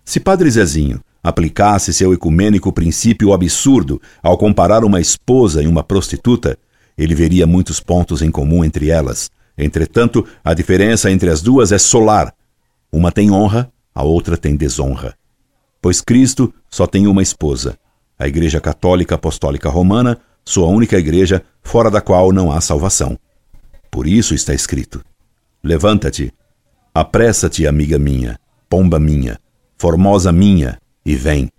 Se 0.04 0.20
Padre 0.20 0.50
Zezinho 0.50 1.00
aplicasse 1.22 1.94
seu 1.94 2.12
ecumênico 2.12 2.72
princípio 2.72 3.32
absurdo 3.32 4.00
ao 4.22 4.36
comparar 4.36 4.84
uma 4.84 5.00
esposa 5.00 5.62
e 5.62 5.66
uma 5.66 5.82
prostituta, 5.82 6.58
ele 6.96 7.14
veria 7.14 7.46
muitos 7.46 7.80
pontos 7.80 8.20
em 8.20 8.30
comum 8.30 8.62
entre 8.62 8.90
elas. 8.90 9.30
Entretanto, 9.56 10.26
a 10.44 10.52
diferença 10.52 11.10
entre 11.10 11.30
as 11.30 11.40
duas 11.40 11.72
é 11.72 11.78
solar. 11.78 12.34
Uma 12.92 13.10
tem 13.10 13.30
honra, 13.30 13.72
a 13.94 14.02
outra 14.02 14.36
tem 14.36 14.56
desonra. 14.56 15.14
Pois 15.80 16.02
Cristo 16.02 16.52
só 16.68 16.86
tem 16.86 17.06
uma 17.06 17.22
esposa, 17.22 17.78
a 18.18 18.28
Igreja 18.28 18.60
Católica 18.60 19.14
Apostólica 19.14 19.70
Romana, 19.70 20.18
sua 20.44 20.66
única 20.66 20.98
igreja, 20.98 21.42
fora 21.62 21.90
da 21.90 22.00
qual 22.00 22.32
não 22.32 22.50
há 22.50 22.60
salvação. 22.60 23.18
Por 23.90 24.06
isso 24.06 24.34
está 24.34 24.54
escrito: 24.54 25.02
Levanta-te, 25.62 26.32
apressa-te, 26.94 27.66
amiga 27.66 27.98
minha, 27.98 28.38
pomba 28.68 28.98
minha, 28.98 29.38
formosa 29.76 30.32
minha, 30.32 30.78
e 31.04 31.14
vem. 31.14 31.50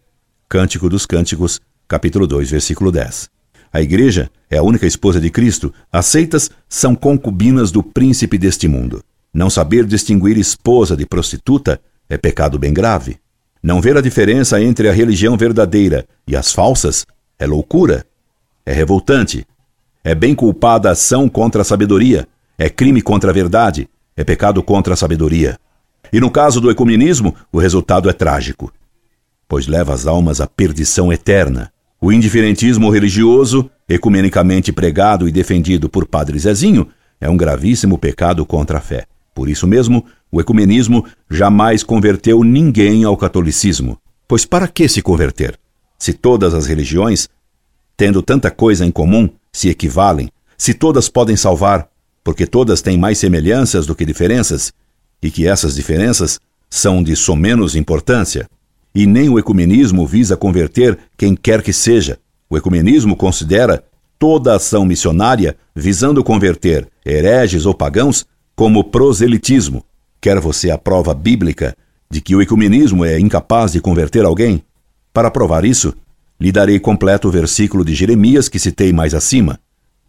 Cântico 0.47 0.89
dos 0.89 1.05
Cânticos, 1.05 1.59
capítulo 1.88 2.27
2, 2.27 2.50
versículo 2.50 2.91
10. 2.91 3.29
A 3.73 3.81
igreja 3.81 4.29
é 4.50 4.57
a 4.57 4.63
única 4.63 4.85
esposa 4.85 5.19
de 5.19 5.29
Cristo. 5.29 5.73
Aceitas 5.91 6.51
são 6.67 6.93
concubinas 6.93 7.71
do 7.71 7.81
príncipe 7.81 8.38
deste 8.38 8.67
mundo. 8.67 9.01
Não 9.33 9.50
saber 9.50 9.85
distinguir 9.85 10.38
esposa 10.38 10.97
de 10.97 11.05
prostituta 11.05 11.79
é 12.09 12.17
pecado 12.17 12.59
bem 12.59 12.73
grave. 12.73 13.17
Não 13.63 13.79
ver 13.79 13.95
a 13.95 14.01
diferença 14.01 14.61
entre 14.61 14.89
a 14.89 14.91
religião 14.91 15.38
verdadeira 15.38 16.05
e 16.27 16.35
as 16.35 16.51
falsas 16.51 17.05
é 17.39 17.45
loucura. 17.45 18.05
É 18.65 18.74
revoltante. 18.74 19.46
É 20.03 20.15
bem 20.15 20.34
culpada 20.34 20.89
a 20.89 20.91
ação 20.94 21.27
contra 21.30 21.62
a 21.62 21.65
sabedoria. 21.65 22.27
É 22.58 22.70
crime 22.70 23.01
contra 23.01 23.30
a 23.30 23.34
verdade. 23.34 23.89
É 24.15 24.24
pecado 24.24 24.62
contra 24.62 24.94
a 24.94 24.98
sabedoria. 24.98 25.58
E 26.13 26.20
no 26.20 26.30
caso 26.30 26.60
do 26.60 26.70
ecumenismo, 26.70 27.36
o 27.51 27.60
resultado 27.60 28.10
é 28.10 28.13
trágico, 28.13 28.74
pois 29.48 29.65
leva 29.65 29.94
as 29.94 30.06
almas 30.06 30.41
à 30.41 30.48
perdição 30.48 31.12
eterna. 31.12 31.72
O 32.01 32.12
indiferentismo 32.12 32.89
religioso, 32.89 33.70
ecumenicamente 33.88 34.74
pregado 34.74 35.27
e 35.27 35.32
defendido 35.32 35.88
por 35.88 36.06
Padre 36.06 36.38
Zezinho, 36.38 36.88
é 37.20 37.30
um 37.30 37.38
gravíssimo 37.38 37.98
pecado 37.98 38.46
contra 38.46 38.80
a 38.80 38.82
fé. 38.82 39.06
Por 39.34 39.48
isso 39.48 39.65
mesmo, 39.65 40.06
o 40.30 40.41
ecumenismo 40.41 41.06
jamais 41.30 41.84
converteu 41.84 42.44
ninguém 42.44 43.06
ao 43.06 43.15
catolicismo. 43.15 43.98
Pois 44.27 44.46
para 44.46 44.68
que 44.68 44.88
se 44.89 45.01
converter? 45.01 45.58
Se 45.98 46.12
todas 46.12 46.53
as 46.53 46.65
religiões, 46.65 47.30
tendo 48.01 48.24
tanta 48.24 48.50
coisa 48.50 48.84
em 48.84 48.89
comum, 48.89 49.29
se 49.53 49.70
equivalem, 49.70 50.27
se 50.58 50.74
todas 50.74 51.08
podem 51.08 51.36
salvar, 51.36 51.88
porque 52.24 52.48
todas 52.48 52.81
têm 52.81 52.98
mais 52.98 53.20
semelhanças 53.20 53.86
do 53.86 53.93
que 53.93 54.03
diferenças, 54.03 54.74
e 55.22 55.29
que 55.29 55.46
essas 55.46 55.75
diferenças 55.75 56.39
são 56.67 57.03
de 57.03 57.15
somenos 57.15 57.75
importância, 57.75 58.50
e 58.96 59.05
nem 59.05 59.29
o 59.29 59.38
ecumenismo 59.38 60.08
visa 60.08 60.36
converter 60.36 60.98
quem 61.15 61.36
quer 61.36 61.62
que 61.62 61.72
seja. 61.72 62.17
O 62.50 62.58
ecumenismo 62.58 63.15
considera 63.15 63.84
toda 64.17 64.55
ação 64.55 64.84
missionária 64.84 65.55
visando 65.75 66.24
converter 66.24 66.88
hereges 67.05 67.67
ou 67.67 67.74
pagãos 67.75 68.25
como 68.55 68.84
proselitismo. 68.84 69.86
Quer 70.20 70.39
você 70.39 70.72
a 70.72 70.77
prova 70.79 71.13
bíblica 71.13 71.77
de 72.10 72.20
que 72.20 72.36
o 72.36 72.41
ecumenismo 72.41 73.05
é 73.05 73.20
incapaz 73.20 73.74
de 73.74 73.79
converter 73.79 74.25
alguém? 74.25 74.63
Para 75.13 75.29
provar 75.29 75.63
isso, 75.65 75.93
lhe 76.41 76.51
darei 76.51 76.79
completo 76.79 77.27
o 77.27 77.31
versículo 77.31 77.86
de 77.86 77.93
Jeremias 77.93 78.50
que 78.50 78.57
citei 78.57 78.91
mais 78.91 79.13
acima. 79.13 79.60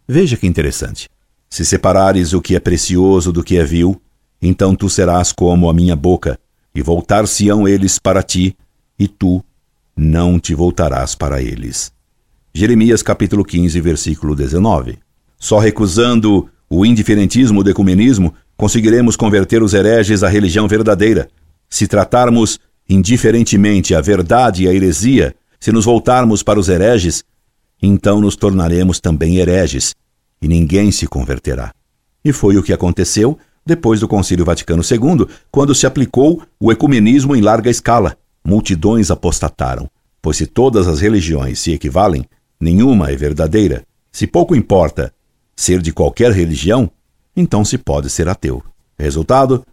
Veja 0.07 0.35
que 0.35 0.47
interessante. 0.47 1.07
Se 1.47 1.63
separares 1.63 2.33
o 2.33 2.41
que 2.41 2.55
é 2.55 2.59
precioso 2.59 3.31
do 3.31 3.43
que 3.43 3.55
é 3.55 3.63
vil, 3.63 4.01
então 4.41 4.73
tu 4.75 4.89
serás 4.89 5.31
como 5.31 5.69
a 5.69 5.73
minha 5.73 5.95
boca, 5.95 6.39
e 6.73 6.81
voltar-se-ão 6.81 7.67
eles 7.67 7.99
para 7.99 8.23
ti, 8.23 8.57
e 8.97 9.07
tu 9.07 9.45
não 9.95 10.39
te 10.39 10.55
voltarás 10.55 11.13
para 11.13 11.39
eles. 11.39 11.93
Jeremias 12.51 13.03
capítulo 13.03 13.45
15, 13.45 13.79
versículo 13.79 14.35
19. 14.35 14.97
Só 15.37 15.59
recusando 15.59 16.49
o 16.67 16.83
indiferentismo 16.83 17.63
do 17.63 17.69
ecumenismo 17.69 18.33
conseguiremos 18.57 19.15
converter 19.15 19.61
os 19.61 19.75
hereges 19.75 20.23
à 20.23 20.29
religião 20.29 20.67
verdadeira. 20.67 21.29
Se 21.69 21.85
tratarmos 21.85 22.59
indiferentemente 22.89 23.93
a 23.93 24.01
verdade 24.01 24.63
e 24.63 24.67
a 24.67 24.73
heresia, 24.73 25.35
se 25.63 25.71
nos 25.71 25.85
voltarmos 25.85 26.43
para 26.43 26.59
os 26.59 26.67
hereges, 26.67 27.23
então 27.81 28.19
nos 28.19 28.35
tornaremos 28.35 28.99
também 28.99 29.37
hereges, 29.37 29.95
e 30.41 30.47
ninguém 30.49 30.91
se 30.91 31.07
converterá. 31.07 31.73
E 32.21 32.33
foi 32.33 32.57
o 32.57 32.61
que 32.61 32.73
aconteceu 32.73 33.39
depois 33.65 34.01
do 34.01 34.07
Concílio 34.09 34.43
Vaticano 34.43 34.83
II, 34.83 35.25
quando 35.49 35.73
se 35.73 35.87
aplicou 35.87 36.43
o 36.59 36.69
ecumenismo 36.69 37.33
em 37.33 37.39
larga 37.39 37.69
escala 37.69 38.17
multidões 38.43 39.09
apostataram, 39.09 39.89
pois 40.21 40.35
se 40.35 40.47
todas 40.47 40.85
as 40.85 40.99
religiões 40.99 41.61
se 41.61 41.71
equivalem, 41.71 42.25
nenhuma 42.59 43.09
é 43.09 43.15
verdadeira. 43.15 43.85
Se 44.11 44.27
pouco 44.27 44.57
importa 44.57 45.13
ser 45.55 45.81
de 45.81 45.93
qualquer 45.93 46.33
religião, 46.33 46.91
então 47.37 47.63
se 47.63 47.77
pode 47.77 48.09
ser 48.09 48.27
ateu. 48.27 48.61
Resultado: 48.99 49.65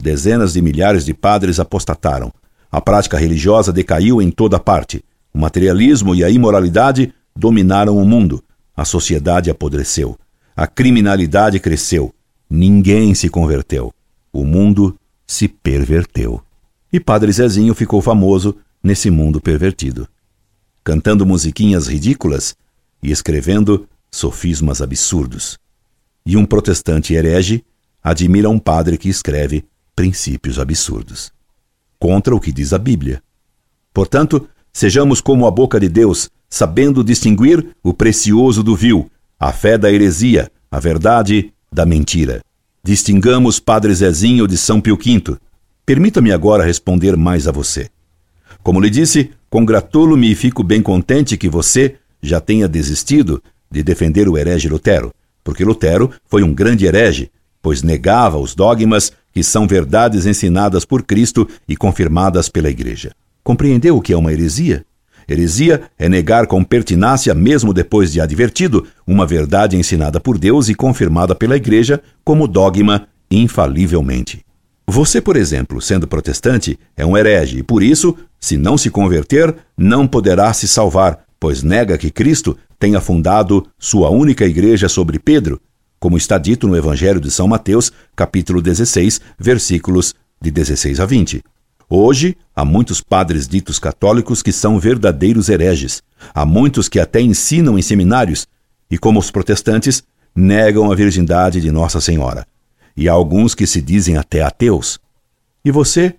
dezenas 0.00 0.54
de 0.54 0.62
milhares 0.62 1.04
de 1.04 1.12
padres 1.12 1.60
apostataram. 1.60 2.32
A 2.72 2.80
prática 2.80 3.18
religiosa 3.18 3.70
decaiu 3.70 4.22
em 4.22 4.30
toda 4.30 4.58
parte. 4.58 5.04
O 5.36 5.38
materialismo 5.38 6.14
e 6.14 6.24
a 6.24 6.30
imoralidade 6.30 7.12
dominaram 7.36 7.98
o 7.98 8.06
mundo. 8.06 8.42
A 8.74 8.86
sociedade 8.86 9.50
apodreceu. 9.50 10.18
a 10.56 10.66
criminalidade 10.66 11.60
cresceu, 11.60 12.14
ninguém 12.48 13.14
se 13.14 13.28
converteu, 13.28 13.92
o 14.32 14.42
mundo 14.42 14.98
se 15.26 15.46
perverteu. 15.46 16.42
E 16.90 16.98
Padre 16.98 17.30
Zezinho 17.30 17.74
ficou 17.74 18.00
famoso 18.00 18.56
nesse 18.82 19.10
mundo 19.10 19.38
pervertido, 19.38 20.08
cantando 20.82 21.26
musiquinhas 21.26 21.86
ridículas 21.86 22.56
e 23.02 23.10
escrevendo 23.10 23.86
sofismas 24.10 24.80
absurdos. 24.80 25.58
E 26.24 26.38
um 26.38 26.46
protestante 26.46 27.12
herege 27.12 27.62
admira 28.02 28.48
um 28.48 28.58
padre 28.58 28.96
que 28.96 29.10
escreve 29.10 29.66
princípios 29.94 30.58
absurdos, 30.58 31.30
contra 31.98 32.34
o 32.34 32.40
que 32.40 32.50
diz 32.50 32.72
a 32.72 32.78
Bíblia. 32.78 33.22
Portanto, 33.92 34.48
sejamos 34.76 35.22
como 35.22 35.46
a 35.46 35.50
boca 35.50 35.80
de 35.80 35.88
Deus, 35.88 36.28
sabendo 36.50 37.02
distinguir 37.02 37.66
o 37.82 37.94
precioso 37.94 38.62
do 38.62 38.76
vil, 38.76 39.10
a 39.40 39.50
fé 39.50 39.78
da 39.78 39.90
heresia, 39.90 40.52
a 40.70 40.78
verdade 40.78 41.50
da 41.72 41.86
mentira. 41.86 42.42
Distingamos 42.84 43.58
Padre 43.58 43.94
Zezinho 43.94 44.46
de 44.46 44.58
São 44.58 44.78
Pio 44.78 44.98
V. 44.98 45.38
Permita-me 45.86 46.30
agora 46.30 46.62
responder 46.62 47.16
mais 47.16 47.48
a 47.48 47.52
você. 47.52 47.88
Como 48.62 48.78
lhe 48.78 48.90
disse, 48.90 49.30
congratulo-me 49.48 50.30
e 50.30 50.34
fico 50.34 50.62
bem 50.62 50.82
contente 50.82 51.38
que 51.38 51.48
você 51.48 51.94
já 52.20 52.38
tenha 52.38 52.68
desistido 52.68 53.42
de 53.70 53.82
defender 53.82 54.28
o 54.28 54.36
herege 54.36 54.68
Lutero, 54.68 55.10
porque 55.42 55.64
Lutero 55.64 56.10
foi 56.26 56.42
um 56.42 56.52
grande 56.52 56.84
herege, 56.84 57.30
pois 57.62 57.82
negava 57.82 58.36
os 58.36 58.54
dogmas 58.54 59.10
que 59.32 59.42
são 59.42 59.66
verdades 59.66 60.26
ensinadas 60.26 60.84
por 60.84 61.02
Cristo 61.02 61.48
e 61.66 61.74
confirmadas 61.74 62.50
pela 62.50 62.68
Igreja. 62.68 63.12
Compreendeu 63.46 63.96
o 63.96 64.00
que 64.00 64.12
é 64.12 64.16
uma 64.16 64.32
heresia? 64.32 64.84
Heresia 65.28 65.82
é 65.96 66.08
negar 66.08 66.48
com 66.48 66.64
pertinácia, 66.64 67.32
mesmo 67.32 67.72
depois 67.72 68.12
de 68.12 68.20
advertido, 68.20 68.84
uma 69.06 69.24
verdade 69.24 69.76
ensinada 69.76 70.18
por 70.18 70.36
Deus 70.36 70.68
e 70.68 70.74
confirmada 70.74 71.32
pela 71.32 71.54
Igreja 71.54 72.02
como 72.24 72.48
dogma 72.48 73.06
infalivelmente. 73.30 74.44
Você, 74.84 75.20
por 75.20 75.36
exemplo, 75.36 75.80
sendo 75.80 76.08
protestante, 76.08 76.76
é 76.96 77.06
um 77.06 77.16
herege 77.16 77.58
e 77.58 77.62
por 77.62 77.84
isso, 77.84 78.16
se 78.40 78.56
não 78.56 78.76
se 78.76 78.90
converter, 78.90 79.54
não 79.78 80.08
poderá 80.08 80.52
se 80.52 80.66
salvar, 80.66 81.20
pois 81.38 81.62
nega 81.62 81.96
que 81.96 82.10
Cristo 82.10 82.58
tenha 82.80 83.00
fundado 83.00 83.64
sua 83.78 84.10
única 84.10 84.44
igreja 84.44 84.88
sobre 84.88 85.20
Pedro, 85.20 85.60
como 86.00 86.16
está 86.16 86.36
dito 86.36 86.66
no 86.66 86.76
Evangelho 86.76 87.20
de 87.20 87.30
São 87.30 87.46
Mateus, 87.46 87.92
capítulo 88.16 88.60
16, 88.60 89.20
versículos 89.38 90.16
de 90.42 90.50
16 90.50 90.98
a 90.98 91.06
20. 91.06 91.44
Hoje, 91.88 92.36
há 92.54 92.64
muitos 92.64 93.00
padres 93.00 93.46
ditos 93.46 93.78
católicos 93.78 94.42
que 94.42 94.50
são 94.52 94.78
verdadeiros 94.78 95.48
hereges. 95.48 96.02
Há 96.34 96.44
muitos 96.44 96.88
que 96.88 96.98
até 96.98 97.20
ensinam 97.20 97.78
em 97.78 97.82
seminários 97.82 98.48
e, 98.90 98.98
como 98.98 99.20
os 99.20 99.30
protestantes, 99.30 100.02
negam 100.34 100.90
a 100.90 100.94
virgindade 100.94 101.60
de 101.60 101.70
Nossa 101.70 102.00
Senhora. 102.00 102.46
E 102.96 103.08
há 103.08 103.12
alguns 103.12 103.54
que 103.54 103.66
se 103.66 103.80
dizem 103.80 104.16
até 104.16 104.42
ateus. 104.42 104.98
E 105.64 105.70
você, 105.70 106.14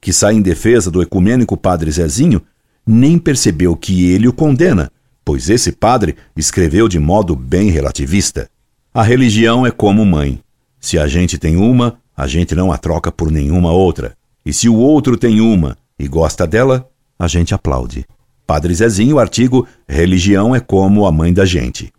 que 0.00 0.12
sai 0.12 0.34
em 0.34 0.42
defesa 0.42 0.90
do 0.90 1.00
ecumênico 1.00 1.56
Padre 1.56 1.90
Zezinho, 1.92 2.42
nem 2.84 3.16
percebeu 3.16 3.76
que 3.76 4.10
ele 4.10 4.26
o 4.26 4.32
condena, 4.32 4.90
pois 5.24 5.48
esse 5.48 5.70
padre 5.70 6.16
escreveu 6.36 6.88
de 6.88 6.98
modo 6.98 7.36
bem 7.36 7.70
relativista. 7.70 8.50
A 8.92 9.04
religião 9.04 9.64
é 9.64 9.70
como 9.70 10.04
mãe. 10.04 10.40
Se 10.80 10.98
a 10.98 11.06
gente 11.06 11.38
tem 11.38 11.56
uma, 11.56 12.00
a 12.16 12.26
gente 12.26 12.56
não 12.56 12.72
a 12.72 12.76
troca 12.76 13.12
por 13.12 13.30
nenhuma 13.30 13.70
outra. 13.70 14.16
E 14.44 14.52
se 14.52 14.68
o 14.68 14.74
outro 14.74 15.16
tem 15.16 15.40
uma 15.40 15.76
e 15.98 16.08
gosta 16.08 16.46
dela, 16.46 16.88
a 17.18 17.28
gente 17.28 17.54
aplaude. 17.54 18.04
Padre 18.46 18.74
Zezinho, 18.74 19.18
artigo 19.18 19.66
Religião 19.88 20.54
é 20.54 20.60
como 20.60 21.06
a 21.06 21.12
mãe 21.12 21.32
da 21.32 21.44
gente. 21.44 21.92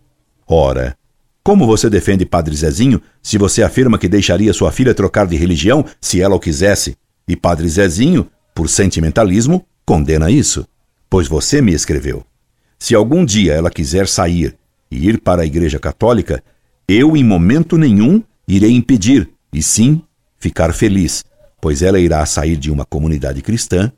Ora, 0.48 0.96
como 1.44 1.66
você 1.66 1.90
defende 1.90 2.26
Padre 2.26 2.56
Zezinho 2.56 3.02
se 3.22 3.38
você 3.38 3.64
afirma 3.64 3.98
que 3.98 4.08
deixaria 4.08 4.54
sua 4.54 4.72
filha 4.72 4.94
trocar 4.94 5.28
de 5.28 5.36
religião 5.36 5.86
se 6.00 6.22
ela 6.22 6.36
o 6.36 6.40
quisesse? 6.40 6.96
E 7.28 7.36
Padre 7.36 7.68
Zezinho, 7.68 8.28
por 8.54 8.70
sentimentalismo, 8.70 9.66
condena 9.86 10.30
isso. 10.30 10.66
Pois 11.10 11.28
você 11.28 11.62
me 11.62 11.74
escreveu. 11.74 12.26
Se 12.80 12.96
algum 12.96 13.26
dia 13.26 13.54
ela 13.54 13.70
quiser 13.70 14.08
sair 14.08 14.56
e 14.92 15.08
ir 15.08 15.20
para 15.20 15.42
a 15.42 15.46
Igreja 15.46 15.80
Católica, 15.80 16.44
eu 16.88 17.16
em 17.16 17.24
momento 17.24 17.78
nenhum 17.78 18.22
irei 18.48 18.72
impedir, 18.72 19.30
e 19.52 19.62
sim 19.62 20.02
ficar 20.38 20.74
feliz, 20.74 21.24
pois 21.64 21.82
ela 21.82 21.98
irá 21.98 22.26
sair 22.26 22.58
de 22.58 22.70
uma 22.70 22.84
comunidade 22.84 23.42
cristã 23.42 23.90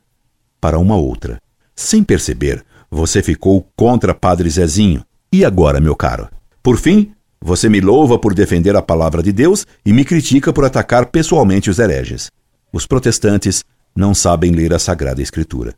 para 0.60 0.78
uma 0.78 0.94
outra. 0.94 1.42
Sem 1.74 2.04
perceber, 2.04 2.64
você 2.88 3.20
ficou 3.20 3.68
contra 3.74 4.14
Padre 4.14 4.48
Zezinho. 4.48 5.04
E 5.32 5.44
agora, 5.44 5.80
meu 5.80 5.96
caro? 5.96 6.28
Por 6.62 6.78
fim, 6.78 7.10
você 7.40 7.68
me 7.68 7.80
louva 7.80 8.20
por 8.20 8.34
defender 8.34 8.76
a 8.76 8.82
palavra 8.82 9.20
de 9.20 9.32
Deus 9.32 9.66
e 9.84 9.92
me 9.92 10.04
critica 10.04 10.52
por 10.52 10.64
atacar 10.64 11.06
pessoalmente 11.06 11.68
os 11.68 11.80
hereges. 11.80 12.30
Os 12.72 12.86
protestantes 12.86 13.64
não 13.96 14.14
sabem 14.14 14.52
ler 14.52 14.72
a 14.72 14.78
Sagrada 14.78 15.20
Escritura. 15.20 15.74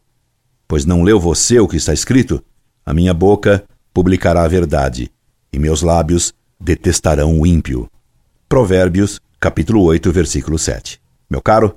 Pois 0.68 0.84
não 0.84 1.02
leu 1.02 1.18
você 1.18 1.58
o 1.58 1.66
que 1.66 1.78
está 1.78 1.94
escrito? 1.94 2.44
A 2.84 2.92
minha 2.92 3.14
boca 3.14 3.64
publicará 3.94 4.42
a 4.42 4.48
verdade, 4.48 5.10
e 5.50 5.58
meus 5.58 5.80
lábios 5.80 6.34
detestarão 6.60 7.40
o 7.40 7.46
ímpio. 7.46 7.90
Provérbios, 8.46 9.22
capítulo 9.40 9.82
8, 9.84 10.12
versículo 10.12 10.58
7. 10.58 11.00
Meu 11.30 11.42
caro, 11.42 11.76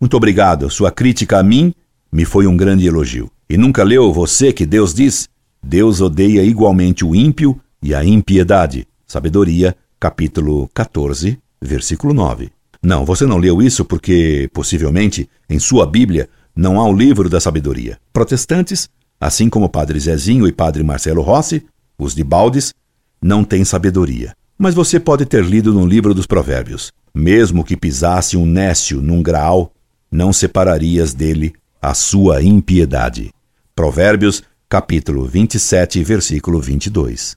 muito 0.00 0.16
obrigado. 0.16 0.70
Sua 0.70 0.90
crítica 0.90 1.38
a 1.38 1.42
mim 1.42 1.74
me 2.10 2.24
foi 2.24 2.46
um 2.46 2.56
grande 2.56 2.86
elogio. 2.86 3.30
E 3.48 3.56
nunca 3.56 3.84
leu 3.84 4.12
você 4.12 4.52
que 4.52 4.64
Deus 4.64 4.94
diz: 4.94 5.28
Deus 5.62 6.00
odeia 6.00 6.42
igualmente 6.42 7.04
o 7.04 7.14
ímpio 7.14 7.60
e 7.82 7.94
a 7.94 8.04
impiedade. 8.04 8.86
Sabedoria, 9.06 9.76
capítulo 10.00 10.68
14, 10.74 11.38
versículo 11.60 12.14
9. 12.14 12.50
Não, 12.82 13.04
você 13.04 13.26
não 13.26 13.38
leu 13.38 13.60
isso 13.60 13.84
porque, 13.84 14.48
possivelmente, 14.52 15.28
em 15.48 15.58
sua 15.58 15.86
Bíblia 15.86 16.28
não 16.54 16.80
há 16.80 16.88
o 16.88 16.96
livro 16.96 17.28
da 17.28 17.38
sabedoria. 17.38 17.98
Protestantes, 18.12 18.88
assim 19.20 19.48
como 19.48 19.68
Padre 19.68 20.00
Zezinho 20.00 20.46
e 20.46 20.52
Padre 20.52 20.82
Marcelo 20.82 21.20
Rossi, 21.20 21.64
os 21.98 22.14
de 22.14 22.24
Baldes, 22.24 22.72
não 23.20 23.44
têm 23.44 23.64
sabedoria. 23.64 24.34
Mas 24.58 24.74
você 24.74 24.98
pode 24.98 25.26
ter 25.26 25.44
lido 25.44 25.72
no 25.72 25.86
livro 25.86 26.14
dos 26.14 26.26
Provérbios. 26.26 26.92
Mesmo 27.18 27.64
que 27.64 27.78
pisasse 27.78 28.36
um 28.36 28.44
nécio 28.44 29.00
num 29.00 29.22
graal, 29.22 29.72
não 30.12 30.34
separarias 30.34 31.14
dele 31.14 31.54
a 31.80 31.94
sua 31.94 32.42
impiedade. 32.42 33.30
Provérbios, 33.74 34.42
capítulo 34.68 35.24
27, 35.24 36.04
versículo 36.04 36.60
22. 36.60 37.34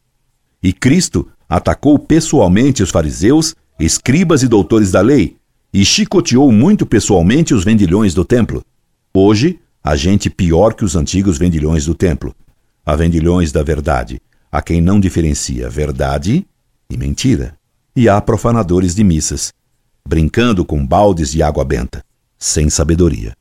E 0.62 0.74
Cristo 0.74 1.30
atacou 1.48 1.98
pessoalmente 1.98 2.84
os 2.84 2.90
fariseus, 2.90 3.56
escribas 3.80 4.44
e 4.44 4.50
doutores 4.50 4.92
da 4.92 5.00
lei, 5.00 5.38
e 5.74 5.86
chicoteou 5.86 6.52
muito 6.52 6.86
pessoalmente 6.86 7.54
os 7.54 7.64
vendilhões 7.64 8.14
do 8.14 8.26
templo. 8.26 8.62
Hoje, 9.14 9.62
há 9.82 9.96
gente 9.96 10.30
pior 10.30 10.74
que 10.74 10.84
os 10.84 10.98
antigos 10.98 11.38
vendilhões 11.38 11.86
do 11.86 11.96
templo. 11.96 12.36
Há 12.86 12.98
vendilhões 12.98 13.54
da 13.54 13.64
verdade, 13.64 14.22
a 14.52 14.62
quem 14.62 14.82
não 14.82 15.00
diferencia 15.00 15.70
verdade 15.70 16.46
e 16.90 16.98
mentira. 16.98 17.56
E 17.96 18.10
há 18.10 18.20
profanadores 18.20 18.94
de 18.94 19.06
missas, 19.06 19.54
brincando 20.10 20.66
com 20.66 20.84
baldes 20.84 21.32
de 21.32 21.44
água 21.44 21.64
benta, 21.64 22.04
sem 22.36 22.68
sabedoria. 22.68 23.34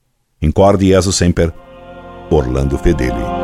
Incorde 0.42 0.88
Jesus 0.88 1.16
Semper, 1.16 1.50
Orlando 2.30 2.76
Fedeli. 2.76 3.37